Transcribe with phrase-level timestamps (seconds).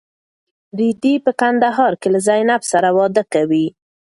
[0.77, 3.67] رېدی په کندهار کې له زینب سره واده کوي.